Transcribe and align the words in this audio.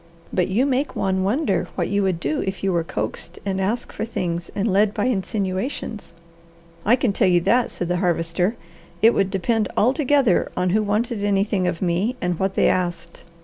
But 0.33 0.47
you 0.47 0.65
make 0.65 0.95
one 0.95 1.21
wonder 1.23 1.67
what 1.75 1.87
you 1.87 2.01
would 2.01 2.19
do 2.19 2.39
if 2.41 2.63
you 2.63 2.73
were 2.73 2.83
coaxed 2.83 3.37
and 3.45 3.61
asked 3.61 3.93
for 3.93 4.03
things 4.03 4.49
and 4.55 4.67
led 4.67 4.95
by 4.95 5.05
insinuations." 5.05 6.15
"I 6.83 6.95
can 6.95 7.13
tell 7.13 7.27
you 7.27 7.39
that," 7.41 7.69
said 7.69 7.87
the 7.87 7.97
Harvester. 7.97 8.55
"It 9.03 9.13
would 9.13 9.29
depend 9.29 9.67
altogether 9.77 10.51
on 10.57 10.71
who 10.71 10.81
wanted 10.81 11.23
anything 11.23 11.67
of 11.67 11.83
me 11.83 12.15
and 12.19 12.39
what 12.39 12.55
they 12.55 12.67
asked. 12.67 13.21